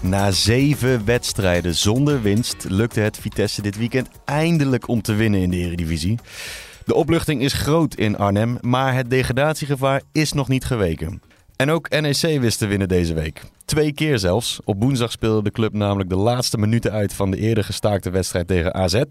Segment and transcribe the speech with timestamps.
[0.00, 5.50] Na zeven wedstrijden zonder winst lukte het Vitesse dit weekend eindelijk om te winnen in
[5.50, 6.18] de Eredivisie.
[6.84, 11.22] De opluchting is groot in Arnhem, maar het degradatiegevaar is nog niet geweken.
[11.56, 13.42] En ook NEC wist te winnen deze week.
[13.64, 14.60] Twee keer zelfs.
[14.64, 18.46] Op woensdag speelde de club namelijk de laatste minuten uit van de eerder gestaakte wedstrijd
[18.46, 19.02] tegen AZ.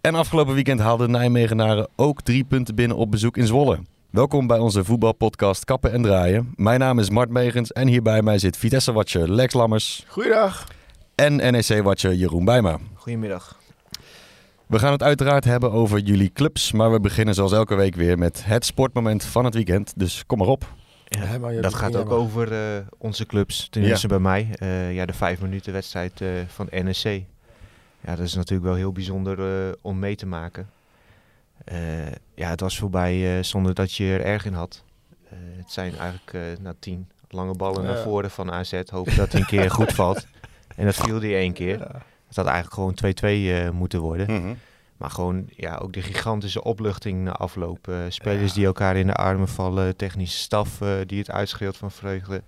[0.00, 3.78] En afgelopen weekend haalden Nijmegenaren ook drie punten binnen op bezoek in Zwolle.
[4.14, 6.52] Welkom bij onze voetbalpodcast Kappen en Draaien.
[6.56, 10.66] Mijn naam is Mart Megens en hier bij mij zit Vitesse-watcher Lex Lammers Goeiedag.
[11.14, 12.78] en NEC-watcher Jeroen Bijma.
[12.94, 13.58] Goedemiddag.
[14.66, 18.18] We gaan het uiteraard hebben over jullie clubs, maar we beginnen zoals elke week weer
[18.18, 19.92] met het sportmoment van het weekend.
[19.96, 20.72] Dus kom maar op.
[21.08, 22.16] Ja, maar je Dat gaat ook maar.
[22.16, 24.48] over eh, onze clubs, tenminste bij mij.
[24.58, 27.24] Eh, ja, de vijf minuten wedstrijd eh, van NEC.
[28.00, 30.68] Ja, dat is natuurlijk wel heel bijzonder eh, om mee te maken.
[31.64, 34.84] Eh, ja, het was voorbij eh, zonder dat je er erg in had.
[35.28, 38.80] Eh, het zijn eigenlijk na tien lange ballen naar voren van AZ.
[38.90, 40.26] Hopen dat hij een keer goed valt.
[40.76, 41.78] En dat viel die één keer.
[42.26, 44.30] Het had eigenlijk gewoon 2-2 eh, moeten worden.
[44.40, 44.54] Mhm.
[44.96, 47.88] Maar gewoon ja, ook de gigantische opluchting na afloop.
[48.08, 48.54] Spelers Ja.
[48.54, 52.42] die elkaar in de armen vallen, technische staf die het uitschreeuwt van vreugde.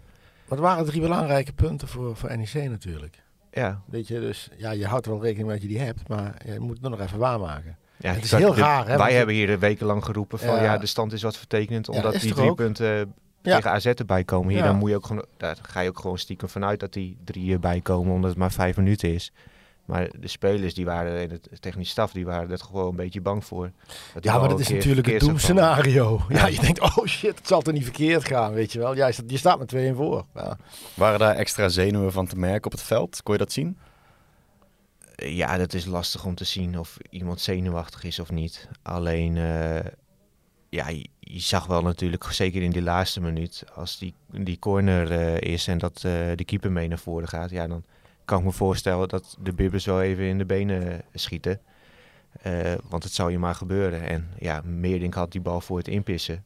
[0.48, 3.22] Maar het waren drie belangrijke punten voor, voor NEC natuurlijk.
[3.52, 6.08] Ja, Weet je, dus ja, je houdt er wel rekening mee dat je die hebt,
[6.08, 7.76] maar je moet het nog even waarmaken.
[7.98, 10.62] Ja Het is heel de- raar, hè, Wij hebben hier wekenlang geroepen van Ja.
[10.62, 11.86] ja, de stand is wat vertekend.
[11.86, 12.56] Ja, Omdat die drie ook?
[12.56, 13.54] punten Ja.
[13.56, 14.48] tegen AZ erbij komen.
[14.48, 14.64] Hier Ja.
[14.66, 17.52] dan moet je ook gewoon, daar ga je ook gewoon stiekem vanuit dat die drie
[17.52, 18.14] erbij komen.
[18.14, 19.32] Omdat het maar vijf minuten is.
[19.84, 23.20] Maar de spelers die waren, en het technische staf, die waren er gewoon een beetje
[23.20, 23.70] bang voor.
[24.20, 26.20] Ja, maar dat is natuurlijk het doemscenario.
[26.28, 28.96] Ja, je denkt, oh shit, het zal toch niet verkeerd gaan, weet je wel.
[28.96, 30.24] Ja, je staat, met 2 in voor.
[30.34, 30.56] Ja.
[30.94, 33.22] Waren daar extra zenuwen van te merken op het veld?
[33.22, 33.78] Kon je dat zien?
[35.16, 38.68] Ja, dat is lastig om te zien of iemand zenuwachtig is of niet.
[38.82, 39.84] Alleen, eh,
[40.68, 45.10] ja, je, je zag wel natuurlijk, zeker in die laatste minuut, als die, die corner
[45.12, 47.84] eh, is en dat eh, de keeper mee naar voren gaat, ja, dan
[48.24, 51.60] kan ik me voorstellen dat de bibbers wel even in de benen eh, schieten.
[52.42, 54.02] Eh, want het zou je maar gebeuren.
[54.08, 56.44] En ja, Meerdink had die bal voor het inpissen.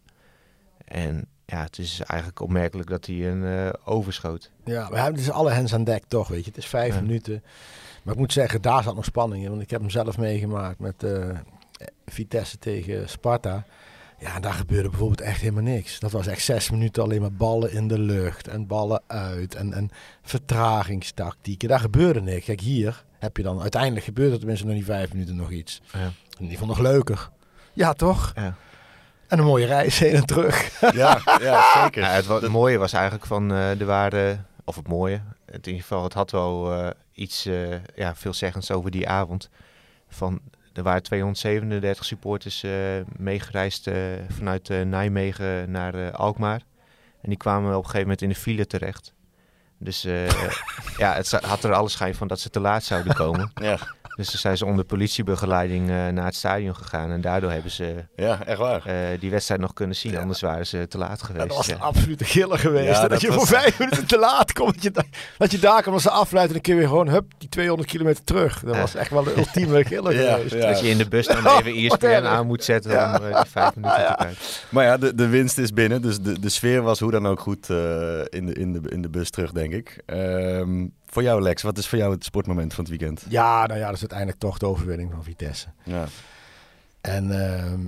[0.84, 4.50] En ja, het is eigenlijk opmerkelijk dat hij een eh, overschoot.
[4.64, 6.48] Ja, we hebben dus alle hens aan dek toch, weet je.
[6.50, 7.00] Het is vijf Ja.
[7.00, 7.42] minuten.
[8.02, 9.50] Maar ik moet zeggen, daar zat nog spanning in.
[9.50, 11.28] Want ik heb hem zelf meegemaakt met eh,
[12.06, 13.64] Vitesse tegen Sparta.
[14.18, 16.00] Ja, en daar gebeurde bijvoorbeeld echt helemaal niks.
[16.00, 19.72] Dat was echt zes minuten alleen maar ballen in de lucht en ballen uit en,
[19.72, 19.90] en
[20.22, 21.68] vertragingstactieken.
[21.68, 22.44] Daar gebeurde niks.
[22.44, 25.80] Kijk, hier heb je dan uiteindelijk gebeurt er tenminste nog die vijf minuten nog iets.
[25.92, 25.98] Ja.
[25.98, 26.12] In
[26.46, 27.30] ieder geval nog leuker.
[27.72, 28.32] Ja, toch?
[28.34, 28.54] Ja.
[29.28, 30.80] En een mooie reis heen en terug.
[30.94, 32.02] Ja, ja zeker.
[32.02, 35.80] Ja, het, mooie was eigenlijk van eh er waren, of het mooie, het in ieder
[35.80, 36.90] geval, het had wel eh,
[37.20, 39.50] iets eh ja, veelzeggends over die avond.
[40.08, 40.40] Van,
[40.72, 42.72] er waren 237 supporters eh,
[43.16, 43.94] meegereisd eh,
[44.28, 46.62] vanuit Nijmegen naar Alkmaar.
[47.22, 49.12] En die kwamen op een gegeven moment in de file terecht.
[49.78, 50.02] Dus
[51.02, 53.50] ja, het had er alle schijn van dat ze te laat zouden komen.
[53.54, 53.78] Ja,
[54.20, 57.10] Dus toen zijn ze onder politiebegeleiding eh, naar het stadion gegaan.
[57.10, 58.86] En daardoor hebben ze ja echt waar.
[58.86, 60.16] eh, die wedstrijd nog kunnen zien.
[60.18, 61.46] Anders waren ze te laat geweest.
[61.48, 61.74] dat was ja.
[61.74, 62.94] een absolute giller geweest.
[62.94, 64.74] Ja, dat, dat je was- voor vijf minuten te laat komt.
[64.74, 65.04] Dat je, da-
[65.38, 67.48] dat je daar kan als ze afluiten en dan kun je weer gewoon hup, die
[67.48, 68.60] 200 kilometer terug.
[68.64, 70.54] Dat was echt wel de ultieme giller Ja, geweest.
[70.54, 70.66] ja.
[70.66, 72.24] Dat je in de bus dan Oh, even E ESPN erg.
[72.24, 73.16] aan moet zetten Ja.
[73.18, 74.36] om eh, die vijf minuten te kijken.
[74.68, 77.40] Maar ja, de, de winst is binnen, dus de, de sfeer was hoe dan ook
[77.40, 77.76] goed eh,
[78.28, 79.98] in, de, in, de, in de bus terug, denk ik.
[80.06, 83.24] Ehm, voor jou, Lex, wat is voor jou het sportmoment van het weekend?
[83.28, 85.68] Ja, nou ja, dat is uiteindelijk toch de overwinning van Vitesse.
[85.84, 86.06] Ja,
[87.00, 87.86] En ehm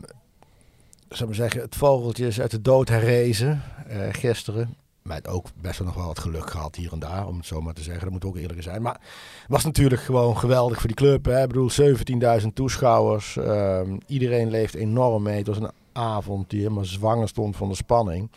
[1.17, 4.77] zou ik maar zeggen, het vogeltje is uit de dood herrezen eh, gisteren.
[5.03, 7.47] Maar het ook best wel nog wel wat geluk gehad hier en daar, om het
[7.47, 8.03] zo maar te zeggen.
[8.03, 8.83] Dat moet ook eerlijk zijn.
[8.83, 11.25] Maar het was natuurlijk gewoon geweldig voor die club.
[11.25, 11.43] Hè?
[11.43, 11.71] Ik bedoel,
[12.41, 13.37] 17.000 toeschouwers.
[13.37, 15.39] Ehm, iedereen leeft enorm mee.
[15.39, 18.31] Het was een avond die helemaal zwanger stond van de spanning.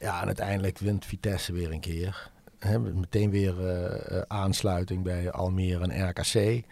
[0.00, 2.30] Ja, en uiteindelijk wint Vitesse weer een keer.
[2.60, 6.64] Hè, meteen weer eh, eh, aansluiting bij Almere en RKC.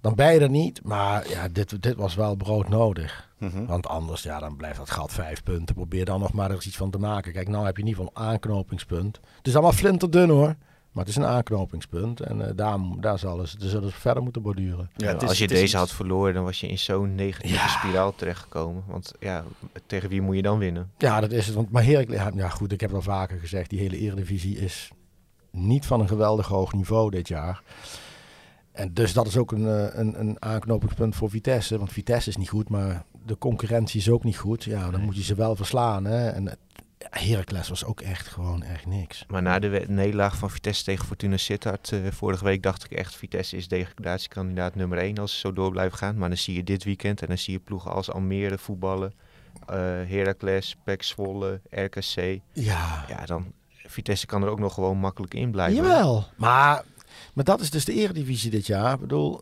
[0.00, 3.28] Dan er niet, maar ja, dit, dit was wel broodnodig.
[3.38, 3.66] Mhm.
[3.66, 5.74] Want anders, ja, dan blijft dat gat vijf punten.
[5.74, 7.32] Probeer dan nog maar er eens iets van te maken.
[7.32, 9.20] Kijk, nou heb je in ieder geval een aanknopingspunt.
[9.36, 10.54] Het is allemaal flinterdun hoor.
[10.92, 12.20] Maar het is een aanknopingspunt.
[12.20, 14.90] En eh, daar, daar zullen ze, daar zullen ze verder moeten borduren.
[14.96, 17.68] Ja, is- Als je deze iets- had verloren, dan was je in zo'n negatieve Ja.
[17.68, 18.82] spiraal terechtgekomen.
[18.86, 19.44] Want ja,
[19.86, 20.90] tegen wie moet je dan winnen?
[20.98, 21.54] Ja, dat is het.
[21.54, 23.70] Want, maar heerlijk, ja, ja, goed, ik heb het al vaker gezegd.
[23.70, 24.90] Die hele Eredivisie is
[25.66, 27.62] niet van een geweldig hoog niveau dit jaar.
[28.72, 31.78] En dus dat is ook een, eh, een, een aanknopingspunt voor Vitesse.
[31.78, 34.64] Want Vitesse is niet goed, maar de concurrentie is ook niet goed.
[34.64, 35.00] Ja, dan Nee.
[35.04, 36.04] moet je ze wel verslaan.
[36.04, 36.28] Hè?
[36.28, 36.58] En
[37.10, 39.24] Heracles was ook echt gewoon echt niks.
[39.28, 43.16] Maar na de nederlaag van Vitesse tegen Fortuna Sittard eh, vorige week dacht ik echt...
[43.16, 46.18] Vitesse is degradatiekandidaat nummer 1 als ze zo door blijven gaan.
[46.18, 49.12] Maar dan zie je dit weekend en dan zie je ploegen als Almere voetballen.
[49.66, 49.76] eh
[50.08, 52.40] Heracles, PEC Zwolle, RKC.
[52.52, 53.52] Ja, Ja, dan
[53.88, 55.84] Vitesse kan er ook nog gewoon makkelijk in blijven.
[55.84, 56.84] Jawel, maar,
[57.34, 58.94] maar dat is dus de eredivisie dit jaar.
[58.94, 59.40] Ik bedoel,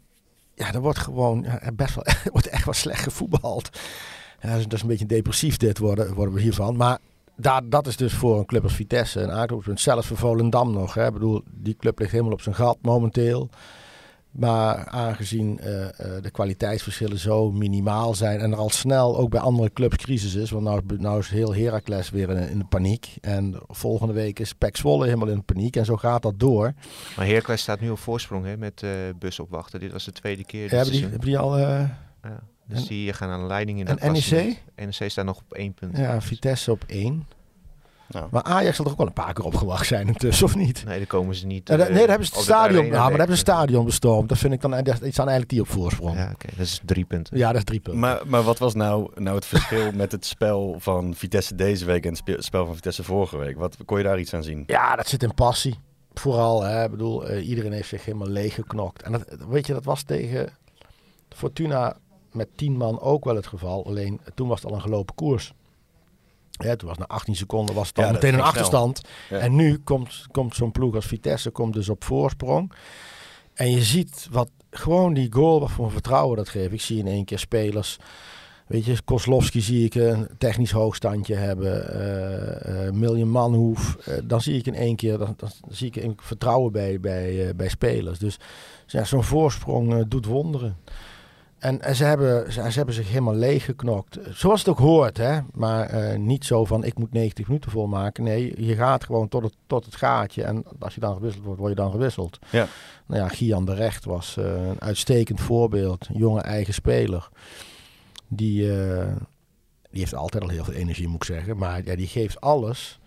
[0.54, 3.70] ja, er wordt gewoon best wel, er wordt echt wel slecht gevoetbald.
[4.40, 6.76] Ja, dat, is, dat is een beetje depressief dit worden, worden we hiervan.
[6.76, 6.98] Maar
[7.36, 9.80] daar, dat is dus voor een club als Vitesse een uitroeppunt.
[9.80, 10.94] Zelfs voor Volendam nog.
[10.94, 11.06] Hè.
[11.06, 13.50] Ik bedoel, die club ligt helemaal op zijn gat momenteel.
[14.36, 15.88] Maar aangezien uh, uh,
[16.22, 20.50] de kwaliteitsverschillen zo minimaal zijn en er al snel ook bij andere clubs crisis is,
[20.50, 24.52] want nou, nou is heel Heracles weer in, in, de paniek en volgende week is
[24.52, 26.72] Pek Zwolle helemaal in de paniek en zo gaat dat door.
[27.16, 29.80] Maar Heracles staat nu op voorsprong hè, met uh, bus opwachten.
[29.80, 30.70] Dit was de tweede keer.
[30.70, 31.58] Ja, hebben, die, hebben die al...
[31.58, 31.98] Ja,
[32.68, 34.62] dus en, die gaan aan de leiding in de En NEC?
[34.76, 35.96] NEC staat nog op één punt.
[35.96, 37.26] Ja, Vitesse op één.
[38.08, 38.26] Nou.
[38.30, 40.84] Maar Ajax zal toch ook wel een paar keer opgewacht zijn intussen, of niet?
[40.84, 41.70] Nee, daar komen ze niet.
[41.70, 44.28] Uh, nee, daar hebben ze het stadion, nou, maar daar hebben ze het stadion bestormd.
[44.28, 46.16] Dat vind ik dan iets aan eigenlijk die op voorsprong.
[46.16, 47.38] Ja, oké, dat is drie punten.
[47.38, 48.00] Ja, dat is drie punten.
[48.00, 52.06] Maar, maar wat was nou, nou het verschil met het spel van Vitesse deze week
[52.06, 53.56] en het spel van Vitesse vorige week?
[53.56, 54.64] Wat kon je daar iets aan zien?
[54.66, 55.78] Ja, dat zit in passie.
[56.14, 59.02] Vooral, hè, ik bedoel, uh, iedereen heeft zich helemaal leeg geknokt.
[59.02, 60.48] En dat, weet je, dat was tegen
[61.28, 61.96] Fortuna
[62.32, 63.86] met tien man ook wel het geval.
[63.86, 65.52] Alleen toen was het al een gelopen koers.
[66.56, 69.00] Ja, toen was na 18 seconden was het Ja, dat meteen een achterstand.
[69.30, 69.38] Ja.
[69.38, 72.72] En nu komt, komt zo'n ploeg als Vitesse komt dus op voorsprong.
[73.54, 76.72] En je ziet wat gewoon die goal, wat voor vertrouwen dat geeft.
[76.72, 77.96] Ik zie in één keer spelers.
[78.66, 81.90] Weet je, Kozlowski zie ik een technisch hoogstandje hebben.
[81.94, 83.96] eh eh Miljan Manhoef.
[83.96, 87.52] eh, dan zie ik in één keer dan, dan zie ik een vertrouwen bij, bij,
[87.56, 88.18] bij spelers.
[88.18, 88.38] Dus
[88.86, 90.76] ja, zo'n voorsprong doet wonderen.
[91.66, 94.18] En, en ze, hebben, ze, ze hebben zich helemaal leeg geknokt.
[94.30, 95.38] Zoals het ook hoort, hè.
[95.52, 98.24] Maar eh, niet zo van ik moet 90 minuten volmaken.
[98.24, 100.42] Nee, je gaat gewoon tot het, tot het gaatje.
[100.42, 102.38] En als je dan gewisseld wordt, word je dan gewisseld.
[102.50, 102.66] Ja.
[103.06, 106.08] Nou ja, Gian de Recht was eh, een uitstekend voorbeeld.
[106.08, 107.28] Een jonge eigen speler.
[108.28, 109.12] Die, eh,
[109.90, 111.56] die heeft altijd al heel veel energie, moet ik zeggen.
[111.56, 113.00] Maar ja, die geeft alles.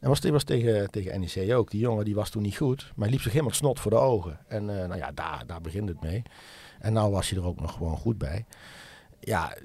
[0.00, 1.70] En was, die was tegen, tegen NEC ook.
[1.70, 2.92] Die jongen die was toen niet goed.
[2.94, 4.38] Maar hij liep zich helemaal snot voor de ogen.
[4.48, 6.22] En nou ja, daar, daar begint het mee.
[6.80, 8.44] En nou was hij er ook nog gewoon goed bij.
[9.20, 9.56] Ja,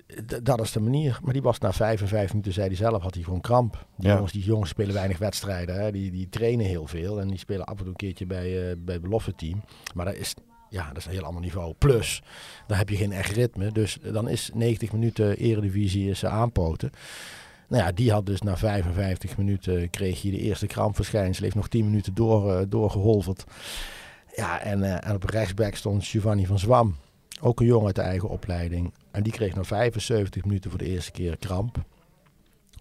[0.44, 1.20] dat is de manier.
[1.24, 3.86] Maar die was na 55 minuten, zei hij zelf, had hij gewoon kramp.
[3.98, 4.14] Die, Ja.
[4.14, 5.76] jongens, die jongens spelen weinig wedstrijden.
[5.76, 5.92] Hè.
[5.92, 7.20] Die, die trainen heel veel.
[7.22, 9.64] En die spelen af en toe een keertje bij, eh, bij het belofte team.
[9.94, 10.34] Maar dat is,
[10.70, 11.74] ja, dat is een heel ander niveau.
[11.78, 12.22] Plus,
[12.68, 13.72] dan heb je geen echt ritme.
[13.72, 16.90] Dus dan is 90 minuten eredivisie is eh, aanpoten.
[17.68, 21.44] Nou ja, die had dus na 55 minuten kreeg je de eerste krampverschijnsel.
[21.44, 23.44] Heeft nog 10 minuten door, eh, doorgeholverd.
[24.36, 26.96] Ja, en, eh, en op rechtsback stond Giovanni van Zwam.
[27.42, 28.94] Ook een jongen uit de eigen opleiding.
[29.12, 31.78] En die kreeg na 75 minuten voor de eerste keer kramp.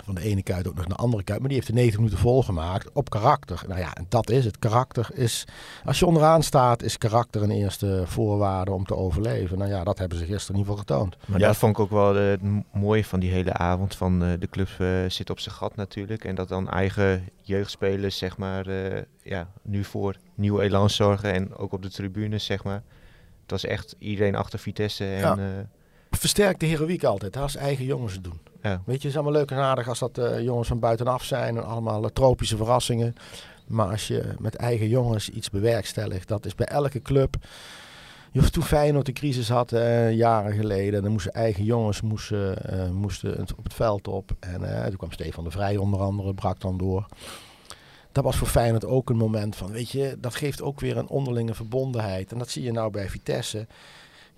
[0.05, 1.39] Van de ene kuit ook nog naar de andere kuit.
[1.39, 3.65] Maar die heeft de 90 minuten volgemaakt op karakter.
[3.69, 4.59] Nou ja, en dat is het.
[4.59, 5.45] Karakter is...
[5.85, 9.59] Als je onderaan staat, is karakter een eerste voorwaarde om te overleven.
[9.59, 11.17] Nou ja, dat hebben ze gisteren in ieder geval getoond.
[11.29, 11.47] Maar Ja.
[11.47, 12.41] dat vond ik ook wel het
[12.73, 13.97] mooie van die hele avond.
[13.97, 16.25] Van eh, de club eh, zit op zijn gat natuurlijk.
[16.25, 21.33] En dat dan eigen jeugdspelers, zeg maar, eh, ja, nu voor nieuw elan zorgen.
[21.33, 22.83] En ook op de tribunes, zeg maar.
[23.45, 25.05] Het was echt iedereen achter Vitesse.
[25.05, 25.37] En, Ja.
[25.37, 25.45] eh,
[26.11, 28.41] Versterkt de heroïek altijd, hè, als eigen jongens het doen.
[28.63, 28.71] ja.
[28.71, 31.57] Weet je, het is allemaal leuk en aardig als dat eh, jongens van buitenaf zijn
[31.57, 33.15] en allemaal eh, tropische verrassingen.
[33.67, 37.37] Maar als je met eigen jongens iets bewerkstelligt, dat is bij elke club.
[38.33, 39.71] Je hoeft toen Feyenoord de crisis had,
[40.11, 41.03] jaren geleden.
[41.03, 44.31] Dan moesten eigen jongens moesten, moesten het- op het veld op.
[44.41, 47.07] En toen kwam Stefan de Vrij onder andere, brak dan door.
[48.15, 51.09] Dat was voor Feyenoord ook een moment van, weet je, dat geeft ook weer een
[51.09, 52.33] onderlinge verbondenheid.
[52.33, 53.67] En dat zie je nou bij Vitesse.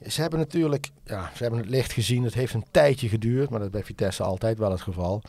[0.06, 2.22] Ze hebben natuurlijk, ja, ze hebben het licht gezien.
[2.22, 5.22] Het heeft een tijdje geduurd, maar dat is bij Vitesse altijd wel het geval.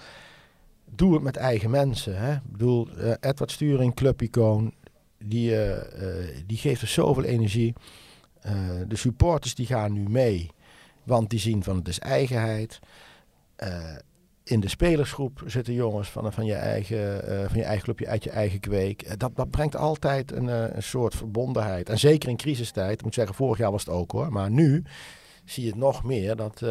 [0.86, 2.18] Doe het met eigen mensen.
[2.18, 2.34] Hè?
[2.34, 4.74] Ik bedoel, eh, Edward Sturing, clubicoon,
[5.18, 7.74] die, eh, eh, die geeft er zoveel energie.
[8.88, 10.52] De supporters die gaan nu mee,
[11.04, 12.80] want die zien van het is eigenheid.
[14.50, 18.24] In de spelersgroep zitten jongens van, van, je, eigen, eh, van je eigen clubje uit
[18.24, 19.02] je eigen kweek.
[19.02, 21.90] Eh, dat, dat brengt altijd een, eh, een soort verbondenheid.
[21.90, 24.32] En zeker in crisistijd, ik moet zeggen, vorig jaar was het ook hoor.
[24.32, 24.84] Maar nu
[25.46, 26.36] zie je het nog meer.
[26.36, 26.62] Dat,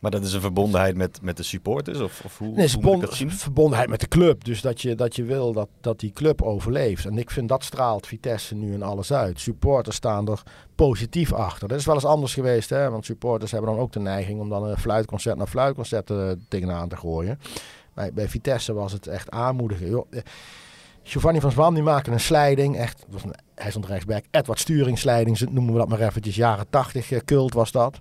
[0.00, 2.00] Maar dat is een verbondenheid met, met de supporters?
[2.00, 4.44] Of, of hoe, Nee, hoe verbondenheid met de club.
[4.44, 7.04] Dus dat je, dat je wil dat, dat die club overleeft.
[7.04, 9.40] En ik vind dat straalt Vitesse nu in alles uit.
[9.40, 10.42] Supporters staan er
[10.74, 11.68] positief achter.
[11.68, 12.90] Dat is wel eens anders geweest, hè?
[12.90, 16.88] want supporters hebben dan ook de neiging om dan een fluitconcert naar fluitconcert eh, tegenaan
[16.88, 17.38] te gooien.
[17.94, 19.88] Bij, bij Vitesse was het echt aanmoedigen.
[19.88, 20.20] Joh, eh,
[21.02, 22.76] Giovanni van Zwam die maakte een slijding.
[22.76, 24.24] Echt, was een, hij stond rechtsback.
[24.30, 26.36] Edward Sturing slijding, zo noemen we dat maar eventjes.
[26.36, 28.00] Jaren 80 eh, cult was dat.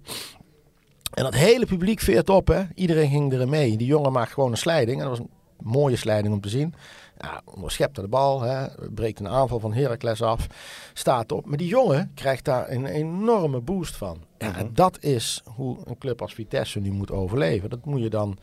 [1.14, 2.64] En dat hele publiek veert op, hè.
[2.76, 3.78] Iedereen ging erin mee.
[3.78, 5.02] Die jongen maakt gewoon een slijding.
[5.02, 6.74] En dat was een mooie slijding om te zien.
[7.18, 8.68] Ja, onderschept de bal, hè.
[8.90, 10.48] breekt een aanval van Heracles af.
[10.94, 11.46] Staat op.
[11.46, 14.18] Maar die jongen krijgt daar een enorme boost van.
[14.38, 17.70] Ja, en dat is hoe een club als Vitesse nu moet overleven.
[17.70, 18.38] Dat moet je dan...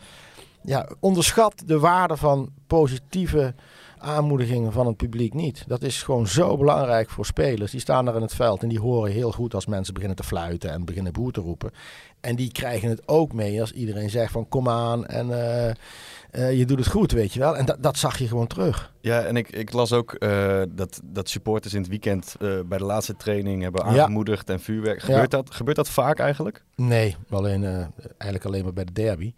[0.62, 3.54] Ja, onderschat de waarde van positieve
[3.98, 5.64] aanmoedigingen van het publiek niet.
[5.66, 7.70] Dat is gewoon zo belangrijk voor spelers.
[7.70, 10.24] Die staan daar in het veld en die horen heel goed als mensen beginnen te
[10.24, 11.70] fluiten en beginnen boer te roepen.
[12.20, 15.68] En die krijgen het ook mee als iedereen zegt van kom aan en uh,
[16.32, 17.56] uh, je doet het goed, weet je wel.
[17.56, 18.92] En dat, dat zag je gewoon terug.
[19.00, 22.84] Ja, en ik, ik las ook uh, dat, dat supporters in het weekend bij de
[22.84, 24.54] laatste training hebben aangemoedigd ja.
[24.54, 25.00] en vuurwerk.
[25.00, 25.42] Gebeurt, ja.
[25.42, 26.64] dat, gebeurt dat vaak eigenlijk?
[26.74, 27.64] Nee, alleen,
[28.18, 29.32] eigenlijk alleen maar bij de derby.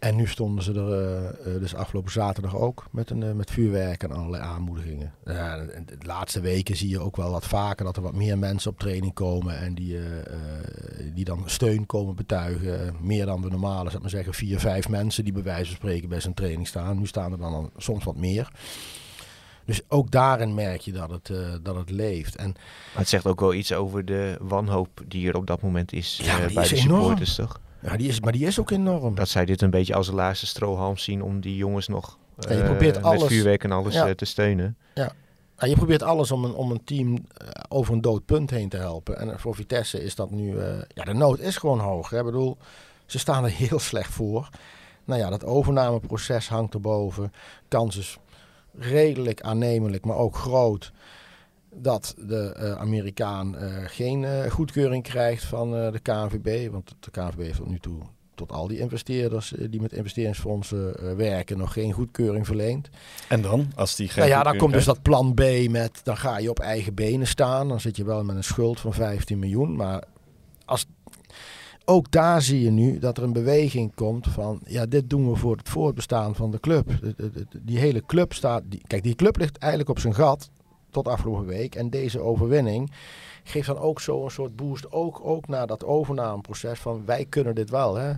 [0.00, 4.02] En nu stonden ze er uh, dus afgelopen zaterdag ook met, een, uh, met vuurwerk
[4.02, 5.12] en allerlei aanmoedigingen.
[5.24, 5.54] Uh,
[5.86, 8.78] de laatste weken zie je ook wel wat vaker dat er wat meer mensen op
[8.78, 9.98] training komen en die,
[11.14, 12.96] die dan steun komen betuigen.
[13.00, 16.08] Meer dan de normale, zeg maar zeggen, vier, vijf mensen die bij wijze van spreken
[16.08, 16.98] bij zijn training staan.
[16.98, 18.52] Nu staan er dan soms wat meer.
[19.64, 22.36] Dus ook daarin merk je dat het, dat het leeft.
[22.36, 25.92] En, maar het zegt ook wel iets over de wanhoop die er op dat moment
[25.92, 27.60] is ja, bij de supporters, toch?
[27.82, 29.14] Ja, die is, maar die is ook enorm.
[29.14, 32.52] Dat zij dit een beetje als een laatste strohalm zien om die jongens nog ja,
[32.54, 34.14] je probeert uh, alles, met vuurwerk en alles ja.
[34.14, 34.76] te steunen.
[34.94, 35.12] Ja.
[35.58, 35.66] ja.
[35.66, 37.18] je probeert alles om een, om een team
[37.68, 39.18] over een dood punt heen te helpen.
[39.18, 40.52] En voor Vitesse is dat nu...
[40.52, 42.10] Uh, ja, de nood is gewoon hoog.
[42.10, 42.18] Hè?
[42.18, 42.56] Ik bedoel,
[43.06, 44.48] ze staan er heel slecht voor.
[45.04, 47.32] Nou ja, dat overnameproces hangt erboven.
[47.68, 48.18] Kans is
[48.78, 50.92] redelijk aannemelijk, maar ook groot
[51.74, 56.70] dat de uh, Amerikaan uh, geen uh, goedkeuring krijgt van de KNVB.
[56.70, 57.98] Want de KNVB heeft tot nu toe
[58.34, 62.88] tot al die investeerders die met investeringsfondsen werken nog geen goedkeuring verleend.
[63.28, 63.72] En dan?
[63.74, 66.50] Als die geen nou ja, dan komt dus dat plan B met, dan ga je
[66.50, 67.68] op eigen benen staan.
[67.68, 69.76] Dan zit je wel met een schuld van 15 miljoen.
[69.76, 70.04] Maar
[70.64, 70.86] als,
[71.84, 75.36] ook daar zie je nu dat er een beweging komt van, ja, dit doen we
[75.36, 76.90] voor het voortbestaan van de club.
[77.62, 80.50] Die hele club staat, die, kijk, die club ligt eigenlijk op zijn gat
[80.90, 81.74] tot afgelopen week.
[81.74, 82.90] En deze overwinning
[83.44, 87.54] geeft dan ook zo een soort boost, ook, ook naar dat overnameproces van wij kunnen
[87.54, 87.94] dit wel.
[87.94, 88.12] Hè.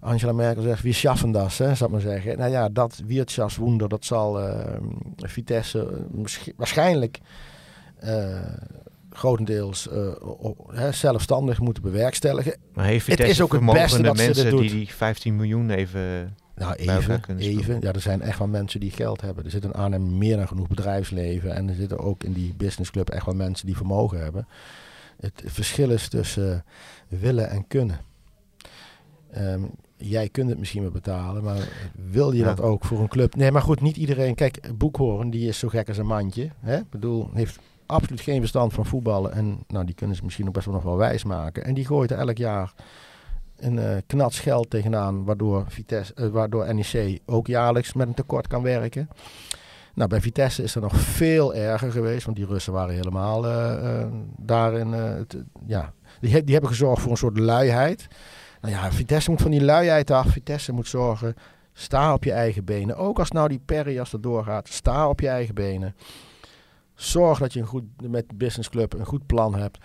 [0.00, 2.38] Angela Merkel zegt, wie schaffen dat, hè, ik maar zeggen.
[2.38, 4.76] Nou ja, dat Wirtschaftswunder, dat zal uh,
[5.16, 6.06] Vitesse
[6.56, 7.20] waarschijnlijk
[8.04, 8.38] uh,
[9.10, 10.08] grotendeels uh,
[10.68, 12.56] hè, zelfstandig moeten bewerkstelligen.
[12.72, 16.36] Maar heeft Vitesse het is ook het beste dat mensen die die 15 miljoen even
[16.54, 17.80] nou, even, even.
[17.80, 19.44] Ja, er zijn echt wel mensen die geld hebben.
[19.44, 21.54] Er zit in Arnhem meer dan genoeg bedrijfsleven.
[21.54, 24.46] En er zitten ook in die businessclub echt wel mensen die vermogen hebben.
[25.20, 26.64] Het verschil is tussen
[27.08, 28.00] willen en kunnen.
[29.38, 31.68] Um, jij kunt het misschien wel betalen, maar
[32.10, 33.34] wil je dat ook voor een club?
[33.36, 34.34] Nee, maar goed, niet iedereen.
[34.34, 36.50] Kijk, Boekhoorn, die is zo gek als een mandje.
[36.60, 36.76] Hè?
[36.76, 39.32] Ik bedoel, heeft absoluut geen verstand van voetballen.
[39.32, 41.64] En nou, die kunnen ze misschien ook best wel nog wel wijs maken.
[41.64, 42.74] En die gooit er elk jaar
[43.64, 48.46] een uh, knats geld tegenaan, waardoor, Vitesse, uh, waardoor NEC ook jaarlijks met een tekort
[48.46, 49.08] kan werken.
[49.94, 54.06] Nou, bij Vitesse is er nog veel erger geweest, want die Russen waren helemaal uh,
[54.36, 54.94] daarin.
[55.66, 58.06] Ja, die, die hebben gezorgd voor een soort luiheid.
[58.60, 60.26] Nou ja, Vitesse moet van die luiheid af.
[60.26, 61.34] Vitesse moet zorgen,
[61.72, 62.96] sta op je eigen benen.
[62.96, 65.94] Ook als nou die Perias er doorgaat, sta op je eigen benen.
[66.94, 69.78] Zorg dat je een goed, met businessclub een goed plan hebt.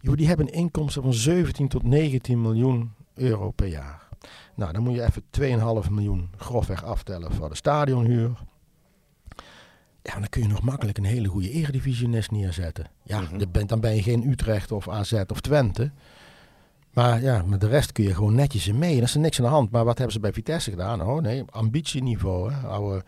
[0.00, 4.08] die hebben inkomsten van 17 tot 19 miljoen euro per jaar.
[4.54, 8.30] Nou, dan moet je even 2,5 miljoen grofweg aftellen voor de stadionhuur.
[10.02, 12.86] Ja, dan kun je nog makkelijk een hele goede eredivisionist neerzetten.
[13.02, 15.90] Ja, mm dan ben je geen Utrecht of AZ of Twente.
[16.96, 18.96] Maar ja, met de rest kun je gewoon netjes in mee.
[18.96, 19.70] Er is er niks aan de hand.
[19.70, 21.02] Maar wat hebben ze bij Vitesse gedaan?
[21.02, 22.52] Oh nee, ambitieniveau.
[22.52, 22.68] Hè?
[22.68, 23.04] Oude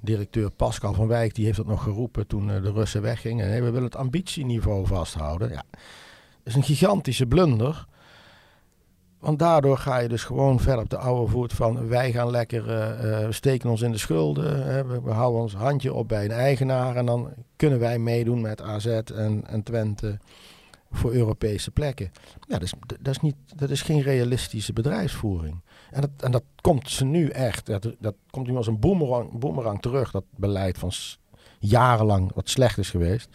[0.00, 3.48] directeur Pascal van Wijk die heeft dat nog geroepen toen eh, de Russen weggingen.
[3.48, 5.48] Nee, we willen het ambitieniveau vasthouden.
[5.48, 5.80] Ja, dat
[6.44, 7.86] is een gigantische blunder.
[9.20, 12.68] Want daardoor ga je dus gewoon verder op de oude voet van wij gaan lekker,
[13.04, 14.66] uh, steken ons in de schulden.
[14.88, 18.62] we, we, houden ons handje op bij een eigenaar en dan kunnen wij meedoen met
[18.62, 20.18] AZ en, en Twente
[20.90, 22.10] voor Europese plekken.
[22.48, 25.60] Ja, dat is, dat is, niet, dat is geen realistische bedrijfsvoering.
[25.90, 29.38] En dat, en dat komt ze nu echt, dat, dat komt nu als een boemerang,
[29.38, 30.90] boemerang terug, dat beleid van
[31.58, 33.28] jarenlang wat slecht is geweest.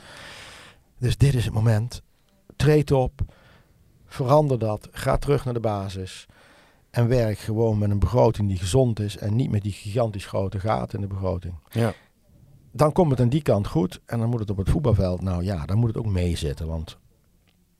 [0.98, 2.02] Dus dit is het moment.
[2.56, 3.22] Treed op
[4.16, 4.88] Verander dat.
[4.92, 6.26] Ga terug naar de basis.
[6.92, 9.18] En werk gewoon met een begroting die gezond is.
[9.18, 11.54] En niet met die gigantisch grote gaten in de begroting.
[11.70, 11.94] Ja.
[12.72, 14.00] Dan komt het aan die kant goed.
[14.06, 15.22] En dan moet het op het voetbalveld.
[15.22, 16.68] Nou ja, dan moet het ook meezitten.
[16.68, 16.98] Want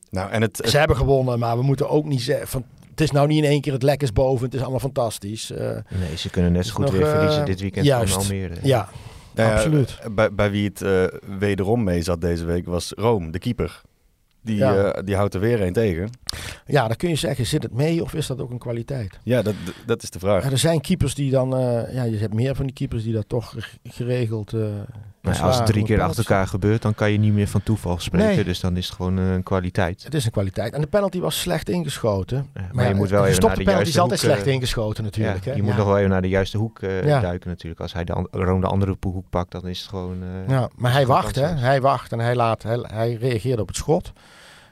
[0.10, 1.40] nou, en het, ze hebben gewonnen.
[1.40, 2.48] Maar we moeten ook niet zeggen.
[2.48, 4.46] Van, het is nou niet in één keer het lekkers boven.
[4.46, 5.52] Het is allemaal fantastisch.
[5.52, 5.58] Uh,
[5.90, 8.56] nee, ze kunnen net zo goed weer verliezen uh, dit weekend juist, van Almere.
[8.64, 8.90] Ja,
[9.36, 10.00] absoluut.
[10.12, 11.04] Bij, bij wie het uh,
[11.40, 13.82] wederom mee zat deze week was Rome, de keeper.
[14.46, 14.96] Die, ja.
[14.96, 16.10] uh, die houdt er weer een tegen.
[16.66, 19.20] Ja, dan kun je zeggen, zit het mee of is dat ook een kwaliteit?
[19.24, 19.54] Ja, dat,
[19.86, 20.52] dat is de vraag.
[20.52, 23.30] er zijn keepers die dan, uh, ja, je hebt meer van die keepers die dat
[23.30, 24.54] toch geregeld
[25.34, 28.00] Nou, als het drie keer achter elkaar gebeurt, dan kan je niet meer van toeval
[28.00, 28.28] spreken.
[28.36, 28.44] Nee.
[28.44, 30.04] Dus dan is het gewoon een kwaliteit.
[30.04, 30.74] Het is een kwaliteit.
[30.74, 32.38] En de penalty was slecht ingeschoten.
[32.38, 34.48] Ja, maar, Maar je moet wel even naar de penalty is altijd hoek, eh, slecht
[34.56, 35.44] ingeschoten natuurlijk.
[35.44, 35.56] ja, hè?
[35.56, 35.78] je moet Ja.
[35.78, 37.82] nog wel even naar de juiste hoek eh, duiken natuurlijk.
[37.82, 40.18] Als hij de, Roon de andere hoek pakt, dan is het gewoon...
[40.24, 41.46] eh, Ja, maar hij wacht, hè?
[41.48, 44.12] Hij wacht en hij, laat, hij, hij reageert op het schot.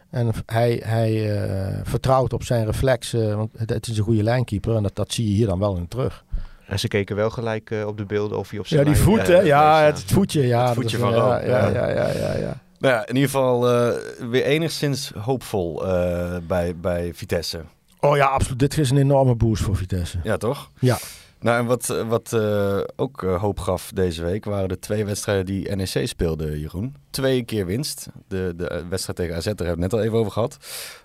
[0.09, 4.75] En hij, hij eh, vertrouwt op zijn reflexen, want het, het is een goede lijnkeeper.
[4.75, 6.23] En dat, dat zie je hier dan wel in terug.
[6.67, 8.95] En ze keken wel gelijk eh, op de beelden of hij op zijn Ja, die
[8.95, 9.45] lijn- voet, eh?
[9.45, 10.15] Ja, het, staan.
[10.15, 10.47] voetje.
[10.47, 11.67] Ja, Het voetje van ja, Ja, ja.
[11.67, 12.61] ja, ja, ja, ja.
[12.79, 13.97] Nou ja, in ieder geval eh,
[14.29, 17.61] weer enigszins hoopvol eh, bij, bij Vitesse.
[17.99, 18.59] Oh ja, absoluut.
[18.59, 20.17] Dit is een enorme boost voor Vitesse.
[20.23, 20.71] Ja, toch?
[20.79, 20.97] Ja.
[21.39, 25.05] Nou, en wat, eh, wat eh, ook eh, hoop gaf deze week waren de twee
[25.05, 26.95] wedstrijden die NEC speelde, Jeroen.
[27.09, 28.07] Twee keer winst.
[28.27, 30.57] De, de eh, wedstrijd tegen AZ, daar hebben we het net al even over gehad.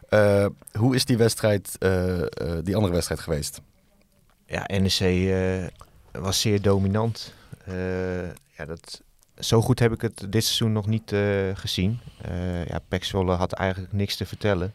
[0.09, 0.47] Eh,
[0.79, 2.27] hoe is die wedstrijd, eh, eh,
[2.63, 3.61] die andere wedstrijd geweest?
[4.49, 5.67] Ja, NEC eh,
[6.23, 7.35] was zeer dominant.
[7.65, 9.03] Eh, ja, dat,
[9.39, 11.21] zo goed heb ik het dit seizoen nog niet eh,
[11.55, 11.99] gezien.
[12.67, 14.73] Ja, Pek Zwolle had eigenlijk niks te vertellen.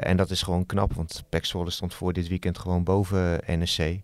[0.00, 4.00] En dat is gewoon knap, want Pek Zwolle stond voor dit weekend gewoon boven NEC.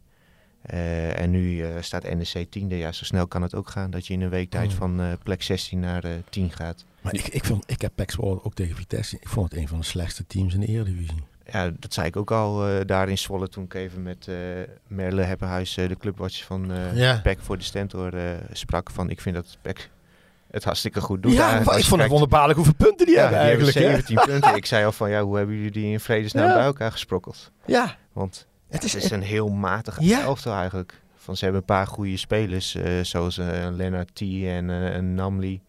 [1.17, 2.77] En nu staat NEC tiende.
[2.77, 4.77] Ja, zo snel kan het ook gaan dat je in een week tijd Mm.
[4.77, 6.85] van plek 16 naar eh 10 gaat.
[7.01, 9.17] Maar ik, ik, vond, ik heb Zwolle ook tegen Vitesse.
[9.21, 11.23] Ik vond het een van de slechtste teams in de Eredivisie.
[11.53, 14.35] Ja, dat zei ik ook al eh, daar in Zwolle toen ik even met eh,
[14.87, 17.21] Merle Heppenhuis, eh, de clubwatcher van Ja.
[17.23, 18.13] PEC voor de Stentor,
[18.53, 18.91] sprak.
[18.91, 19.91] Van ik vind dat PEC
[20.51, 21.33] het hartstikke goed doet.
[21.33, 24.07] ja, ik vond het wonderbaarlijk hoeveel punten die ja, hebben die hebben eigenlijk.
[24.07, 24.15] hè?
[24.15, 24.55] 17 punten.
[24.57, 26.55] Ik zei al van ja, hoe hebben jullie die in vredesnaam Ja.
[26.55, 27.51] bij elkaar gesprokkeld?
[27.67, 30.21] Ja, Want het het is, een heel matig Ja.
[30.23, 31.01] elftal eigenlijk.
[31.17, 33.37] Van, ze hebben een paar goede spelers, zoals
[33.71, 35.61] Lennart T en een Namli.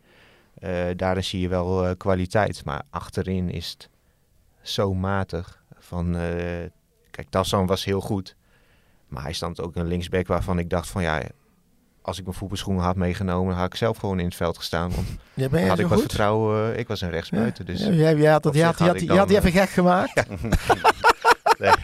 [0.96, 2.66] Daarin zie je wel kwaliteit.
[2.66, 3.90] Maar achterin is het
[4.62, 5.62] zo matig.
[5.88, 6.24] Van, eh,
[7.12, 8.36] kijk, Tassan was heel goed.
[9.08, 11.22] Maar hij stond ook een linksback waarvan ik dacht van ja...
[12.02, 14.92] Als ik mijn voetbalschoenen had meegenomen, had ik zelf gewoon in het veld gestaan.
[14.96, 16.08] Want ja, ben had ik wat goed?
[16.08, 17.66] vertrouwen, eh, ik was een rechtsbuiten.
[17.66, 17.80] Dus.
[17.80, 20.24] Ja, jij, jij had, had, had had die even gek gemaakt.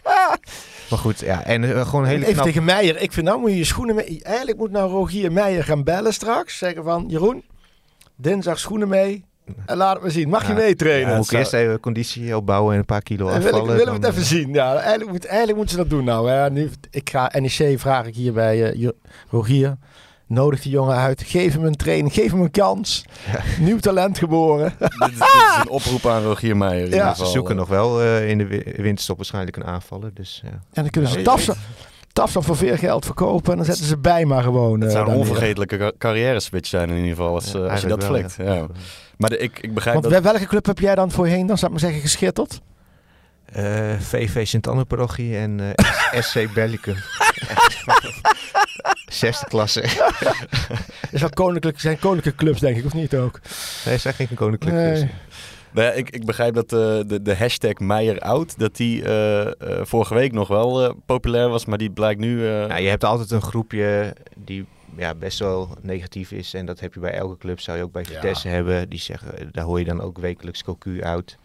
[0.90, 2.46] Maar goed, ja, en eh, gewoon een hele Even knap...
[2.46, 3.02] tegen Meijer.
[3.02, 4.24] Ik vind nou moet je je schoenen mee.
[4.24, 6.58] Eigenlijk moet nou Rogier Meijer gaan bellen straks.
[6.58, 7.44] Zeggen van Jeroen,
[8.16, 9.26] dinsdag schoenen mee.
[9.66, 10.30] En laat het me zien.
[10.30, 10.60] Mag je Ja.
[10.60, 11.18] meetrainen?
[11.18, 13.52] Ik zou- eerst even conditie opbouwen en een paar kilo En afvallen.
[13.66, 14.54] wil ik, willen we het even eh, zien?
[14.54, 16.30] Ja, eigenlijk, moet, eigenlijk moeten ze dat doen nou.
[16.30, 16.50] Hè.
[16.50, 18.90] Nu, ik ga NEC vraag ik hier bij eh,
[19.30, 19.78] Rogier.
[20.28, 21.24] Nodig die jongen uit.
[21.26, 22.14] Geef hem een training.
[22.14, 23.06] Geef hem een kans.
[23.60, 24.74] Nieuw talent geboren.
[24.80, 26.90] dit, is, dit is een oproep aan Rogier Meijer.
[26.90, 27.14] Ja.
[27.14, 30.12] Ze zoeken nog wel eh, in de wi- winterstop waarschijnlijk een aanvaller.
[30.14, 30.50] Dus ja.
[30.50, 31.24] En dan kunnen ze Ja,
[32.20, 33.52] Tafsan voor veel geld verkopen.
[33.52, 34.80] En dan zetten ze bij maar gewoon.
[34.80, 35.20] Het eh, zou een neer.
[35.20, 38.36] onvergetelijke ca- carrière switch zijn in ieder geval, als, Ja, eh, als je dat flikt.
[38.38, 38.66] Ja.
[39.18, 40.24] Maar de- ik, ik begrijp Want dat...
[40.24, 42.62] welke club heb jij dan voorheen, dan zou ik maar zeggen, geschitterd?
[43.46, 46.96] Eh, VV Sint-Anne-parochie en eh, SC Bellicum.
[49.12, 49.82] Zesde klasse.
[51.12, 53.40] is wel koninklijk, zijn koninklijke clubs, denk ik, of niet ook?
[53.86, 54.76] Nee, zijn geen koninklijk.
[54.76, 54.94] Nee.
[54.94, 55.04] dus.
[55.74, 59.86] Nou ja, ik, ik begrijp dat eh, de, de hashtag Meijer dat die eh, eh,
[59.86, 62.48] vorige week nog wel eh, populair was, maar die blijkt nu...
[62.48, 66.54] eh, Nou, je hebt altijd een groepje die ja, best wel negatief is.
[66.54, 68.14] En dat heb je bij elke club, zou je ook bij Ja.
[68.14, 68.90] Vitesse hebben.
[68.90, 71.38] Die zeggen, daar hoor je dan ook wekelijks cocu uit.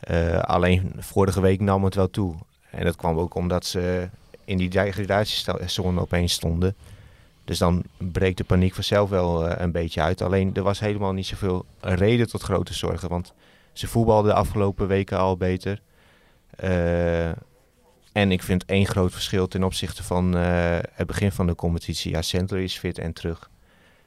[0.00, 2.34] Eh, alleen vorige week nam het wel toe.
[2.70, 4.08] En dat kwam ook omdat ze
[4.44, 6.74] in die degradatiezone opeens stonden.
[7.44, 10.22] Dus dan breekt de paniek vanzelf wel een beetje uit.
[10.22, 13.08] Alleen er was helemaal niet zoveel reden tot grote zorgen.
[13.08, 13.32] Want
[13.72, 15.82] ze voetbalden de afgelopen weken al beter.
[16.56, 17.28] Eh,
[18.12, 22.10] en ik vind één groot verschil ten opzichte van eh, het begin van de competitie.
[22.10, 23.50] Ja, Sandler is fit en terug.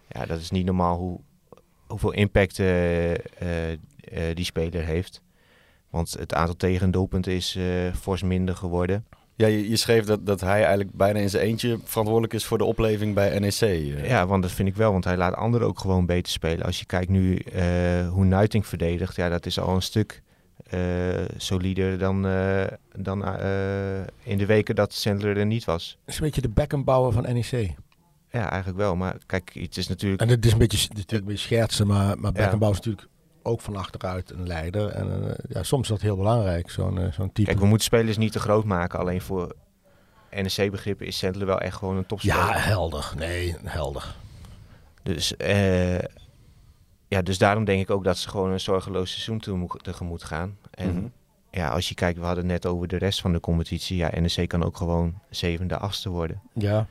[0.07, 1.19] Ja, dat is niet normaal hoe,
[1.87, 3.11] hoeveel impact eh,
[4.33, 5.21] die speler heeft.
[5.89, 7.57] Want het aantal tegendoelpunten is
[7.99, 9.05] fors minder geworden.
[9.35, 12.57] Ja, je, je schreef dat, dat hij eigenlijk bijna in zijn eentje verantwoordelijk is voor
[12.57, 13.61] de opleving bij NEC.
[13.61, 14.07] eh.
[14.09, 14.91] Ja, want dat vind ik wel.
[14.91, 16.65] Want hij laat anderen ook gewoon beter spelen.
[16.65, 19.15] Als je kijkt nu eh, hoe Nuiting verdedigt.
[19.15, 20.21] Ja, dat is al een stuk
[20.69, 20.79] eh,
[21.37, 22.63] solider dan, eh,
[22.95, 25.97] dan eh, in de weken dat Sandler er niet was.
[26.05, 27.73] Dat is een beetje de bekkenbouwer van NEC.
[28.31, 28.95] Ja, eigenlijk wel.
[28.95, 30.21] Maar kijk, het is natuurlijk...
[30.21, 32.41] En het is een beetje, het is natuurlijk een beetje schertsen, maar, maar Ja.
[32.41, 33.07] bekkenbouw is natuurlijk
[33.45, 34.87] ook van achteruit een leider.
[34.89, 37.47] En eh, ja, soms is dat heel belangrijk, zo'n eh, zo'n type.
[37.47, 38.99] Kijk, we moeten spelers niet te groot maken.
[38.99, 39.55] Alleen voor
[40.31, 42.37] NEC-begrippen is Sandler wel echt gewoon een topspeler.
[42.37, 43.13] ja, helder.
[43.17, 44.15] Nee, helder.
[45.03, 45.97] Dus, eh,
[47.07, 50.57] ja, dus daarom denk ik ook dat ze gewoon een zorgeloos seizoen tegemoet- tegemoet gaan.
[50.71, 51.05] En Mhm.
[51.51, 53.97] ja, als je kijkt, we hadden het net over de rest van de competitie.
[53.97, 56.41] Ja, NEC kan ook gewoon zevende, achtste worden.
[56.53, 56.87] Ja.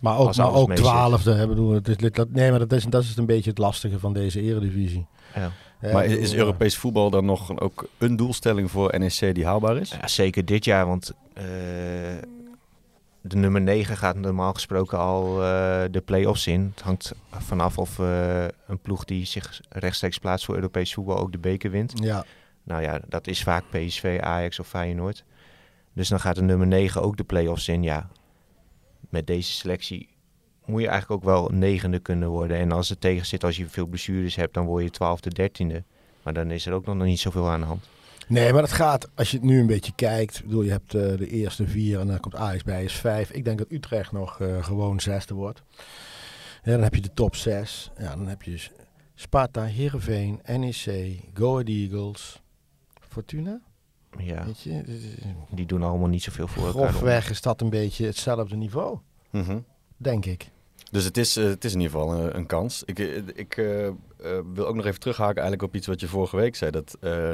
[0.00, 1.32] Maar ook, Als maar ook twaalfde.
[1.34, 3.98] hè, bedoel, het is, dat, nee, maar dat is, dat is een beetje het lastige
[3.98, 5.06] van deze eredivisie.
[5.34, 5.50] Ja.
[5.82, 9.90] Maar is, Europees voetbal dan nog een- ook een doelstelling voor NEC die haalbaar is?
[10.00, 11.44] Ja, zeker dit jaar, want eh,
[13.20, 16.70] de nummer 9 gaat normaal gesproken al uh, de play-offs in.
[16.74, 21.32] Het hangt vanaf of uh, een ploeg die zich rechtstreeks plaatst voor Europees voetbal ook
[21.32, 21.92] de beker wint.
[22.02, 22.24] Ja.
[22.64, 25.24] Nou ja, dat is vaak PSV, Ajax of Feyenoord.
[25.92, 27.82] Dus dan gaat de nummer 9 ook de play-offs in.
[27.82, 28.08] Ja,
[29.10, 30.08] met deze selectie
[30.64, 32.56] moet je eigenlijk ook wel negende kunnen worden.
[32.56, 35.84] En als het tegen zit, als je veel blessures hebt, dan word je twaalfde, dertiende.
[36.22, 37.84] Maar dan is er ook nog niet zoveel aan de hand.
[38.28, 40.38] Nee, maar dat gaat, als je het nu een beetje kijkt.
[40.38, 43.30] Ik bedoel, je hebt uh, de eerste vier en dan komt Ajax bij is vijf.
[43.30, 45.62] Ik denk dat Utrecht nog uh, gewoon zesde wordt.
[46.64, 47.90] Ja, dan heb je de top zes.
[47.98, 48.68] Ja, dan heb je
[49.14, 52.42] Sparta, Heerenveen, NEC, Go Ahead Eagles,
[53.08, 53.60] Fortuna.
[54.18, 54.82] Ja, Weet je,
[55.50, 56.88] die doen allemaal niet zoveel voor elkaar.
[56.88, 58.98] grofweg is dat een beetje hetzelfde niveau,
[59.30, 59.58] Mhm.
[59.96, 60.50] denk ik.
[60.92, 62.82] Dus het is, eh, het is in ieder geval een, een kans.
[62.84, 63.92] Ik, eh, ik eh, eh,
[64.54, 66.70] wil ook nog even terughaken eigenlijk op iets wat je vorige week zei.
[66.70, 67.32] Dat eh,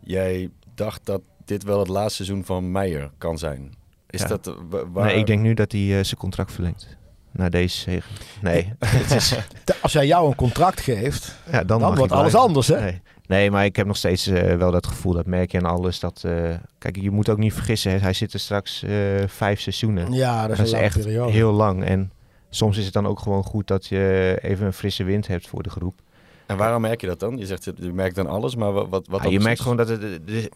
[0.00, 3.74] jij dacht dat dit wel het laatste seizoen van Meijer kan zijn.
[4.10, 4.26] Is Ja.
[4.26, 5.04] dat eh, wa- waar...
[5.06, 6.96] Nee, ik denk nu dat hij eh, zijn contract verlengt.
[7.30, 8.08] Na deze zege.
[8.42, 9.28] Nee, het is,
[9.64, 12.80] Te- Als hij jou een contract geeft, ja, dan, wordt alles anders, hè?
[12.80, 13.00] Nee.
[13.26, 16.00] nee, maar ik heb nog steeds eh, wel dat gevoel, dat merk je aan alles.
[16.00, 18.92] Dat, eh, kijk, je moet ook niet vergissen, hè, hij zit er straks eh,
[19.26, 20.12] vijf seizoenen.
[20.12, 21.32] Ja, dat is dat een is lange echt periode.
[21.32, 21.84] heel lang.
[21.84, 22.12] En
[22.54, 25.62] soms is het dan ook gewoon goed dat je even een frisse wind hebt voor
[25.62, 26.00] de groep.
[26.46, 27.38] En waarom merk je dat dan?
[27.38, 29.88] Je zegt, je merkt dan alles, maar wat, wat, wat Ja, je merkt gewoon dat
[29.88, 30.50] het, de,